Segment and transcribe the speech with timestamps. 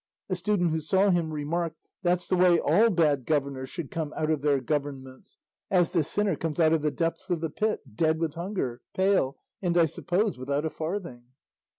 [0.29, 4.31] A student who saw him remarked, "That's the way all bad governors should come out
[4.31, 5.37] of their governments,
[5.69, 9.37] as this sinner comes out of the depths of the pit, dead with hunger, pale,
[9.61, 11.25] and I suppose without a farthing."